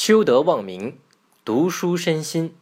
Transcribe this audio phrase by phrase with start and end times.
[0.00, 0.96] 修德忘名，
[1.44, 2.54] 读书身心。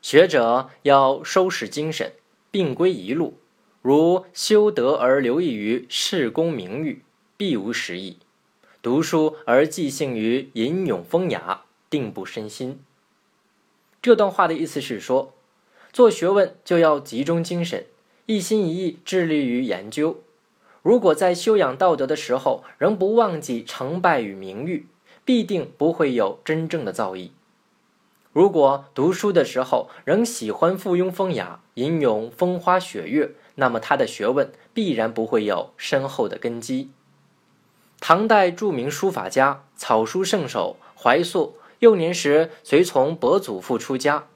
[0.00, 2.14] 学者要收拾精神，
[2.50, 3.34] 并归一路。
[3.82, 7.02] 如修德而留意于世功名誉，
[7.36, 8.16] 必无实意；
[8.80, 12.80] 读书而寄兴于吟咏风雅，定不身心。
[14.00, 15.34] 这段话的意思是说，
[15.92, 17.84] 做学问就要集中精神，
[18.24, 20.22] 一心一意致力于研究。
[20.80, 24.86] 如果在修养道德的时候，仍不忘记成败与名誉，
[25.24, 27.30] 必定不会有真正的造诣。
[28.32, 36.90] 如果读书的时候仍喜欢附庸风雅、吟咏风花雪月，那么他的学问必然不会有深厚的根基。
[38.00, 44.26] 唐代著名书法家、草书圣手怀素，幼年时随从伯祖父出家，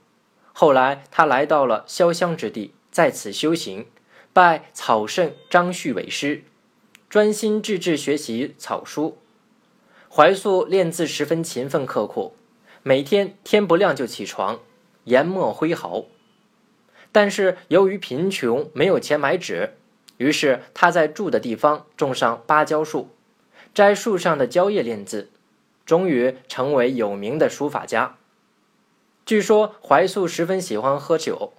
[0.53, 3.87] 后来他来到了潇湘之地，在此修行，
[4.33, 6.45] 拜草圣张旭为师，
[7.09, 9.17] 专心致志学习草书。
[10.09, 12.35] 怀素练字十分勤奋刻苦，
[12.83, 14.61] 每天天不亮就起床
[15.05, 16.05] 研墨挥毫。
[17.13, 19.75] 但是由于贫穷，没有钱买纸，
[20.17, 23.09] 于是他在住的地方种上芭蕉树，
[23.75, 25.31] 摘树上的蕉叶练字，
[25.85, 28.17] 终于成为有名的书法家。
[29.25, 31.53] 据说怀素十分喜欢喝酒，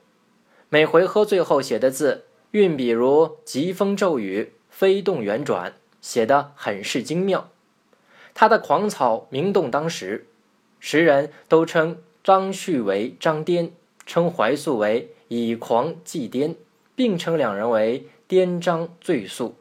[0.70, 7.50] 每回喝醉后写的字，运笔如疾风骤雨，飞动圆转，写得很是精妙。
[8.40, 10.28] 他的狂草名动当时，
[10.80, 13.72] 时人都称张旭为张颠，
[14.06, 16.56] 称怀素为以狂祭颠，
[16.96, 19.56] 并称两人为颠张醉素。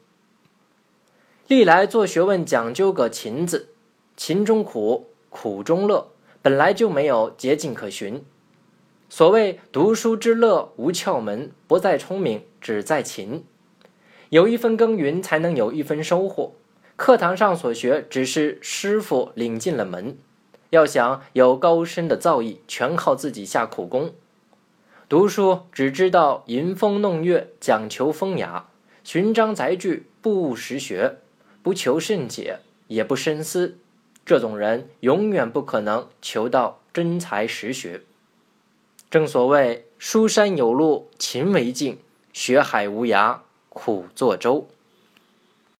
[1.47, 3.69] 历来做学问讲究个勤字，
[4.15, 6.11] 勤中苦，苦中乐，
[6.43, 8.23] 本来就没有捷径可循。
[9.09, 13.43] 所谓读书之乐无窍门，不在聪明，只在勤。
[14.29, 16.53] 有一分耕耘，才能有一分收获。
[16.97, 20.17] 课堂上所学只是师傅领进了门，
[20.71, 24.15] 要想有高深的造诣，全靠自己下苦功。
[25.07, 28.65] 读书只知道吟风弄月，讲求风雅，
[29.03, 31.17] 寻章摘句，不务实学，
[31.61, 33.77] 不求甚解，也不深思，
[34.25, 38.01] 这种人永远不可能求到真才实学。
[39.11, 41.99] 正所谓“书山有路勤为径，
[42.33, 43.37] 学海无涯
[43.69, 44.67] 苦作舟”。